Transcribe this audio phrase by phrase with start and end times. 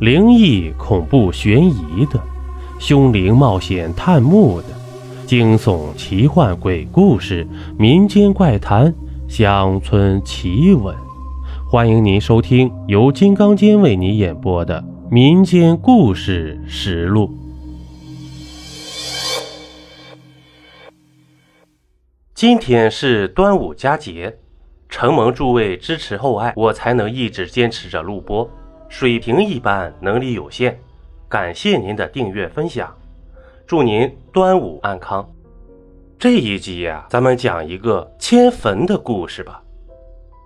[0.00, 2.22] 灵异、恐怖、悬疑的，
[2.78, 4.68] 凶灵冒险探墓的，
[5.26, 7.44] 惊悚、奇幻、鬼故事、
[7.76, 8.94] 民间怪谈、
[9.28, 10.94] 乡村奇闻，
[11.68, 14.80] 欢迎您收听由金刚间为您演播的
[15.10, 17.26] 《民间故事实录》。
[22.36, 24.38] 今天是端午佳节，
[24.88, 28.48] 承蒙诸位支持厚爱，我才能一直坚持着录播。
[28.88, 30.76] 水平一般，能力有限，
[31.28, 32.92] 感谢您的订阅分享，
[33.66, 35.28] 祝您端午安康。
[36.18, 39.62] 这一集呀，咱们讲一个迁坟的故事吧。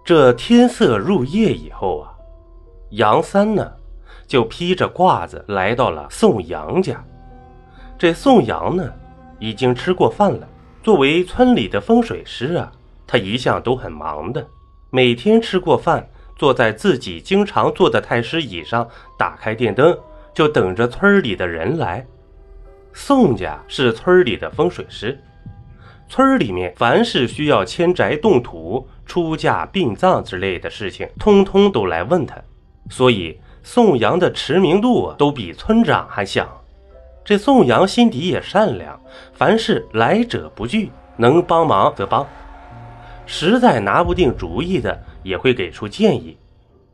[0.05, 2.13] 这天色入夜以后啊，
[2.91, 3.73] 杨三呢
[4.27, 7.02] 就披着褂子来到了宋阳家。
[7.97, 8.93] 这宋阳呢
[9.38, 10.49] 已经吃过饭了，
[10.83, 12.73] 作为村里的风水师啊，
[13.07, 14.45] 他一向都很忙的，
[14.91, 16.07] 每天吃过饭。
[16.42, 19.96] 坐在自己经常坐的太师椅上，打开电灯，
[20.34, 22.05] 就等着村里的人来。
[22.93, 25.16] 宋家是村里的风水师，
[26.09, 32.34] 村里面凡是需要迁宅动土、出嫁殡葬之类的事情，通通都来问他，
[32.90, 36.49] 所以宋阳的知名度都比村长还响。
[37.24, 39.01] 这宋阳心底也善良，
[39.32, 42.27] 凡是来者不拒，能帮忙则帮，
[43.27, 45.01] 实在拿不定主意的。
[45.23, 46.37] 也会给出建议，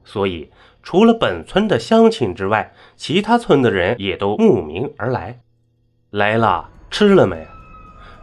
[0.04, 0.50] 所以
[0.82, 5.40] 除了本村的乡亲之外，其他村的人也都慕名而来。
[6.10, 7.46] 来了，吃了没？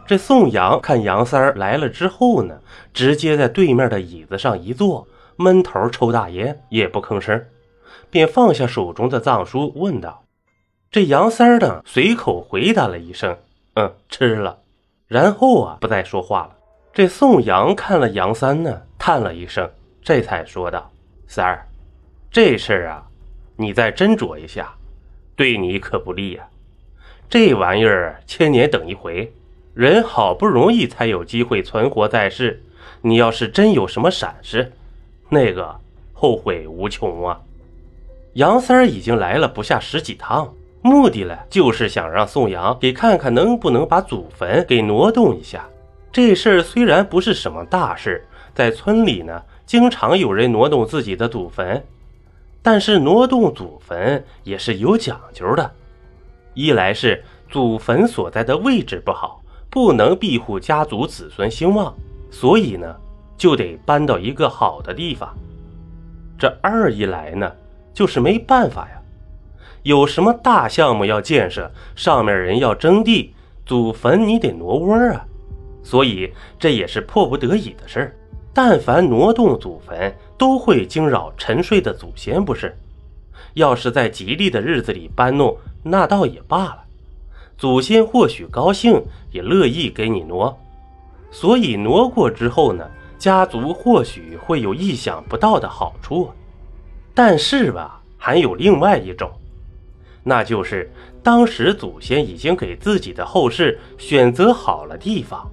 [0.06, 2.60] 这宋阳看杨三儿来了之后呢，
[2.94, 7.44] 直接在对面的椅子上一坐，闷头抽大烟，也不吭声，
[8.08, 10.24] 便放下手中的藏书，问道
[10.90, 13.36] ：“这杨三儿呢？”随口回答了一声
[13.74, 14.58] ：“嗯，吃了。”
[15.08, 16.50] 然后啊，不再说话了。
[16.92, 19.68] 这宋阳看了杨三呢，叹了一声。
[20.06, 20.88] 这才说道
[21.26, 21.66] ：“三儿，
[22.30, 23.02] 这事儿啊，
[23.56, 24.72] 你再斟酌一下，
[25.34, 26.46] 对你可不利呀。
[27.28, 29.32] 这玩意儿千年等一回，
[29.74, 32.62] 人好不容易才有机会存活在世，
[33.02, 34.70] 你要是真有什么闪失，
[35.28, 35.74] 那个
[36.12, 37.40] 后悔无穷啊。”
[38.34, 45.68] 杨三儿已经来了不下十几趟，目的呢，就是想让宋阳给看看能不能把祖坟给挪动一下。
[46.12, 48.24] 这事儿虽然不是什么大事，
[48.54, 49.42] 在村里呢。
[49.66, 51.84] 经常有人挪动自己的祖坟，
[52.62, 55.68] 但是挪动祖坟也是有讲究的。
[56.54, 61.92] 一来是祖坟所在的位置不好，不能庇护家族子孙兴旺，
[62.30, 62.94] 所以呢
[63.36, 65.36] 就得搬到一个好的地方。
[66.38, 67.50] 这二一来呢，
[67.92, 69.02] 就是没办法呀，
[69.82, 73.34] 有什么大项目要建设，上面人要征地，
[73.66, 75.26] 祖坟你得挪窝啊，
[75.82, 78.16] 所以这也是迫不得已的事儿。
[78.56, 82.74] 但凡挪动祖坟，都会惊扰沉睡的祖先，不是？
[83.52, 86.78] 要是在吉利的日子里搬弄，那倒也罢了，
[87.58, 90.58] 祖先或许高兴，也乐意给你挪。
[91.30, 96.30] 所以挪过之后呢，家族或许会有意想不到的好处。
[97.14, 99.30] 但是吧，还有另外一种，
[100.22, 100.90] 那就是
[101.22, 105.46] 当时祖先已经给自己的后世选择好了地方，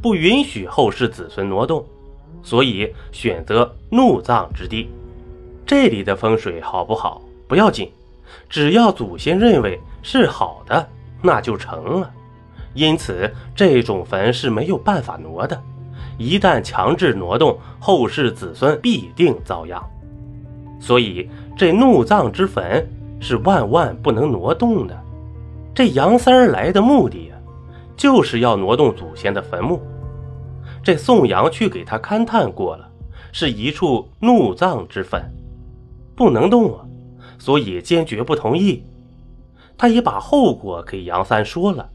[0.00, 1.84] 不允许后世子孙挪动。
[2.44, 4.88] 所以选择怒葬之地，
[5.66, 7.90] 这里的风水好不好不要紧，
[8.48, 10.86] 只要祖先认为是好的，
[11.22, 12.10] 那就成了。
[12.74, 15.60] 因此，这种坟是没有办法挪的。
[16.18, 19.82] 一旦强制挪动，后世子孙必定遭殃。
[20.78, 22.86] 所以，这怒葬之坟
[23.20, 25.00] 是万万不能挪动的。
[25.74, 27.38] 这杨三儿来的目的啊，
[27.96, 29.80] 就是要挪动祖先的坟墓。
[30.84, 32.86] 这宋阳去给他勘探过了，
[33.32, 35.22] 是一处怒葬之坟，
[36.14, 36.84] 不能动啊，
[37.38, 38.84] 所以坚决不同意。
[39.78, 41.88] 他也把后果给杨三说了。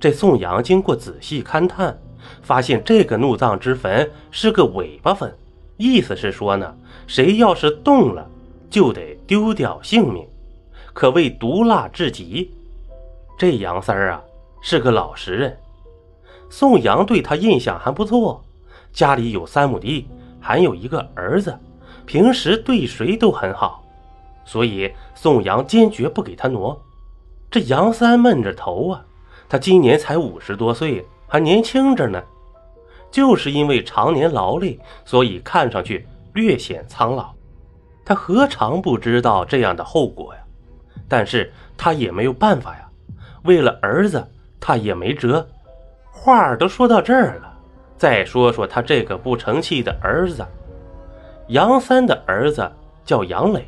[0.00, 1.96] 这宋阳经过仔细勘探，
[2.42, 5.32] 发现这个怒葬之坟是个尾巴坟，
[5.76, 6.74] 意思是说呢，
[7.06, 8.26] 谁要是动了，
[8.70, 10.26] 就得丢掉性命，
[10.92, 12.50] 可谓毒辣至极。
[13.38, 14.22] 这杨三儿啊，
[14.62, 15.56] 是个老实人。
[16.48, 18.42] 宋阳对他印象还不错，
[18.92, 20.08] 家里有三亩地，
[20.40, 21.58] 还有一个儿子，
[22.06, 23.84] 平时对谁都很好，
[24.44, 26.80] 所以宋阳坚决不给他挪。
[27.50, 29.04] 这杨三闷着头啊，
[29.48, 32.22] 他今年才五十多岁，还年轻着呢，
[33.10, 37.34] 就是因为常年劳累，所以看上去略显苍老。
[38.04, 40.40] 他何尝不知道这样的后果呀？
[41.08, 42.88] 但是他也没有办法呀，
[43.42, 44.24] 为了儿子，
[44.60, 45.46] 他也没辙。
[46.18, 47.52] 话都说到这儿了，
[47.96, 50.44] 再说说他这个不成器的儿子。
[51.48, 52.68] 杨三的儿子
[53.04, 53.64] 叫杨磊，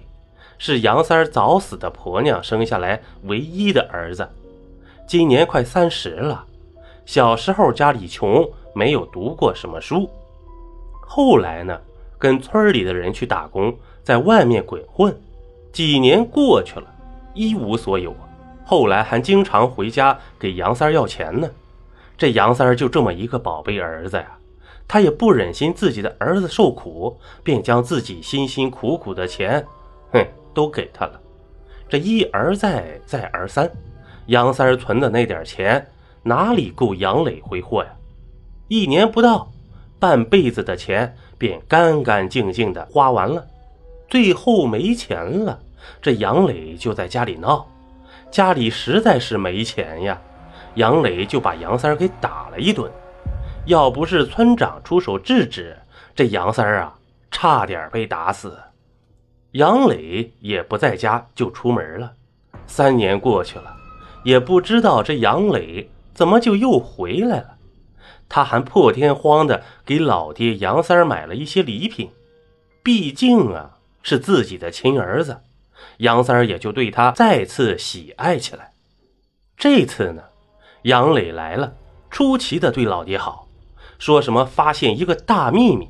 [0.58, 4.28] 是杨三早死的婆娘生下来唯一的儿子，
[5.06, 6.44] 今年快三十了。
[7.06, 10.10] 小时候家里穷，没有读过什么书。
[11.00, 11.78] 后来呢，
[12.18, 13.72] 跟村里的人去打工，
[14.02, 15.16] 在外面鬼混。
[15.72, 16.86] 几年过去了，
[17.34, 18.12] 一无所有。
[18.64, 21.48] 后来还经常回家给杨三要钱呢。
[22.18, 24.36] 这杨三儿就这么一个宝贝儿子呀，
[24.88, 29.64] 他也不忍心自己的儿子受苦，便将自己辛辛苦苦的钱，
[30.12, 31.20] 哼，都给他了。
[31.88, 33.70] 这一而再，再而三，
[34.26, 35.86] 杨三儿存的那点钱。
[36.24, 37.90] 哪里够杨磊挥霍呀？
[38.66, 39.48] 一年不到，
[39.98, 43.46] 半辈子的钱便干干净净的花完了。
[44.08, 45.58] 最后没钱了，
[46.02, 47.66] 这杨磊就在家里闹，
[48.30, 50.20] 家里实在是没钱呀。
[50.78, 52.88] 杨磊就把杨三给打了一顿。
[53.66, 55.76] 要不是村长出手制止，
[56.14, 56.96] 这杨三啊，
[57.32, 58.56] 差点被打死。
[59.52, 62.12] 杨磊也不在家，就出门了。
[62.66, 63.76] 三年过去了，
[64.24, 65.90] 也不知道这杨磊。
[66.14, 67.56] 怎么就又回来了？
[68.28, 72.10] 他还破天荒的给老爹杨三买了一些礼品，
[72.82, 75.40] 毕竟啊是自己的亲儿子，
[75.98, 78.72] 杨三也就对他再次喜爱起来。
[79.56, 80.22] 这次呢，
[80.82, 81.74] 杨磊来了，
[82.10, 83.48] 出奇的对老爹好，
[83.98, 85.88] 说什么发现一个大秘密，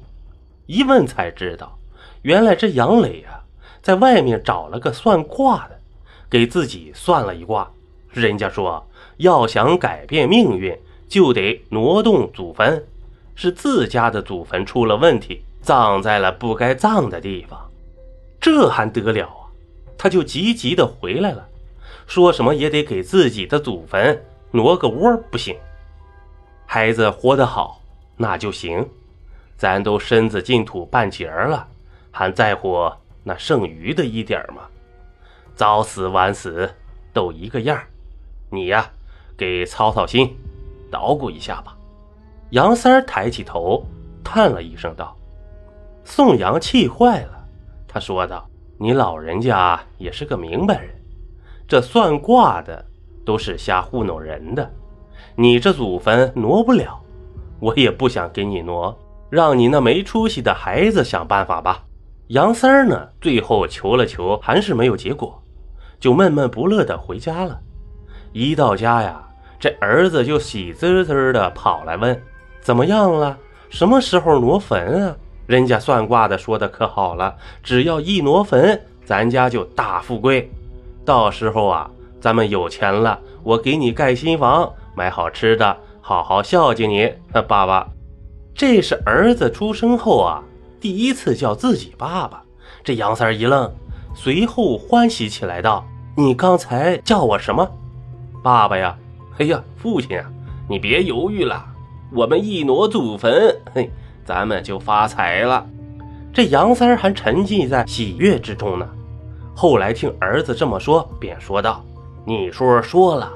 [0.66, 1.78] 一问才知道，
[2.22, 3.44] 原来这杨磊啊
[3.82, 5.78] 在外面找了个算卦的，
[6.28, 7.70] 给自己算了一卦，
[8.10, 8.84] 人家说。
[9.18, 12.84] 要想改变命运，就得挪动祖坟，
[13.34, 17.58] 是自家的祖坟出了问题，葬在了不该葬的地方。
[18.40, 19.50] 这还得了啊！
[19.98, 21.44] 他就急急的回来了，
[22.06, 25.56] 说什么也得给自己的祖坟挪个窝，不行。
[26.66, 27.80] 孩子活得好，
[28.16, 28.86] 那就行。
[29.56, 31.66] 咱都身子进土半截儿了，
[32.10, 32.90] 还在乎
[33.24, 34.62] 那剩余的一点儿吗？
[35.54, 36.72] 早死晚死
[37.12, 37.80] 都一个样
[38.50, 38.90] 你呀。
[39.36, 40.36] 给操操心，
[40.90, 41.76] 捣鼓一下吧。
[42.50, 43.84] 杨三儿抬起头，
[44.24, 45.16] 叹了一声道
[46.02, 47.46] ：“宋阳气坏了。”
[47.86, 50.90] 他说道：“你老人家也是个明白人，
[51.68, 52.84] 这算卦的
[53.28, 54.70] 都是瞎糊弄人的。
[55.36, 56.98] 你这祖坟挪不了，
[57.60, 58.98] 我也不想给你挪，
[59.28, 61.84] 让你那没出息的孩子想办法吧。”
[62.28, 65.42] 杨三儿呢，最后求了求，还是没有结果，
[66.00, 67.60] 就闷闷不乐的回家了。
[68.32, 69.22] 一到家呀。
[69.60, 72.22] 这儿子就喜滋滋的跑来问
[72.62, 73.36] ：“怎么样了？
[73.68, 75.16] 什么时候挪坟啊？”
[75.48, 80.48] 人家算卦的说的可好了，只要一挪坟，咱家就大富贵。
[81.04, 87.12] 到时候啊，咱们有钱了，我给你盖新房，买好吃的，好好孝敬你。
[87.46, 87.88] 爸爸，
[88.54, 90.42] 这是儿子出生后啊，
[90.80, 92.42] 第一次叫自己爸爸。
[92.82, 93.70] 这杨三一愣，
[94.14, 95.84] 随后欢喜起来道
[96.16, 97.68] ：“你刚才叫我什么？
[98.42, 98.96] 爸爸呀？”
[99.38, 100.28] 哎呀，父亲啊，
[100.68, 101.64] 你别犹豫了，
[102.12, 103.90] 我们一挪祖坟，嘿，
[104.24, 105.64] 咱们就发财了。
[106.32, 108.88] 这杨三还沉浸在喜悦之中呢。
[109.54, 111.84] 后来听儿子这么说，便说道
[112.28, 113.32] ：“你叔说了，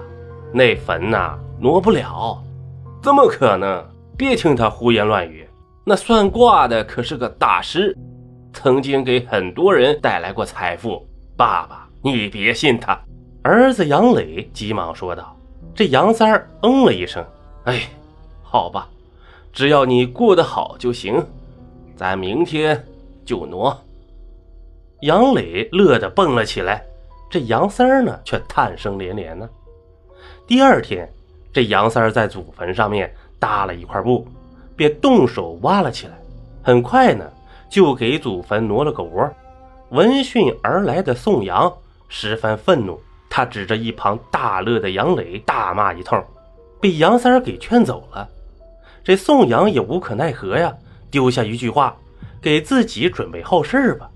[0.53, 2.39] 那坟呐挪不了，
[3.03, 3.83] 怎么可能？
[4.19, 5.49] 别听他胡言乱语。
[5.83, 7.97] 那算卦的可是个大师，
[8.53, 11.03] 曾经给很多人带来过财富。
[11.39, 13.01] 爸爸，你别信他。”
[13.43, 15.35] 儿子杨磊急忙说道。
[15.75, 17.25] 这杨三儿嗯了一声，
[17.65, 17.89] 哎，
[18.43, 18.87] 好吧，
[19.55, 21.25] 只要你过得好就行，
[21.97, 22.85] 咱明天
[23.25, 23.75] 就挪。
[25.01, 26.85] 杨磊乐得蹦了起来，
[27.33, 29.49] 这杨三儿呢却叹声连连呢。
[30.47, 31.11] 第二天，
[31.51, 34.29] 这杨三儿在祖坟上面搭了一块布，
[34.77, 36.13] 便动手挖了起来，
[36.63, 37.25] 很快呢
[37.71, 39.27] 就给祖坟挪了个窝。
[39.93, 41.73] 闻讯而来的宋阳
[42.07, 43.01] 十分愤怒。
[43.31, 46.23] 他指着一旁大乐的杨磊大骂一通，
[46.83, 48.29] 被杨三儿给劝走了。
[49.03, 50.71] 这宋阳也无可奈何呀，
[51.11, 51.97] 丢下一句话
[52.43, 54.11] ：“给自己准备后事吧。”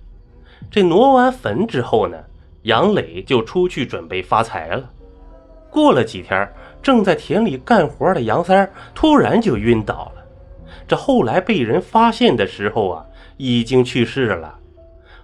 [0.70, 2.18] 这挪完坟之后呢，
[2.66, 4.90] 杨磊就出去准备发财了。
[5.70, 10.24] 过了几天，正在田里干活的杨三突然就晕倒了。
[10.88, 13.06] 这后来被人发现的时候啊，
[13.36, 14.52] 已经去世了。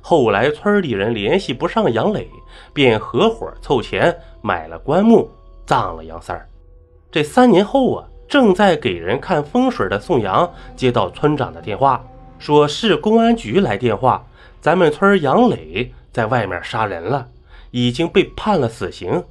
[0.01, 2.29] 后来村里人联系不上杨磊，
[2.73, 5.29] 便合伙凑钱买了棺木，
[5.67, 6.41] 葬了杨三。
[7.11, 12.05] 这三年后啊，正在给人看风水的宋阳接到村长的电话，
[12.39, 14.25] 说市公安局来电话，
[14.61, 17.27] 咱们村杨磊在外面杀人了，
[17.71, 19.25] 已经被判了死刑，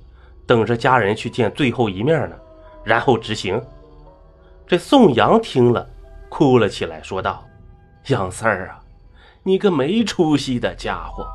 [0.46, 2.36] 等着家人去见最后一面呢，
[2.84, 3.62] 然后执行。
[4.66, 5.88] 这宋阳听了，
[6.30, 7.44] 哭了起来，说道
[8.08, 8.80] ：“杨三儿啊。”
[9.44, 11.26] 你个没出息的家伙，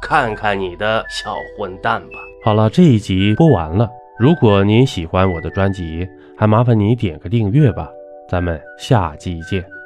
[0.00, 2.18] 看看你的小混蛋吧。
[2.44, 3.88] 好了，这一集播完了。
[4.18, 6.06] 如果您喜欢我的专辑，
[6.38, 7.88] 还麻烦你点个订阅吧。
[8.28, 9.79] 咱们下集见。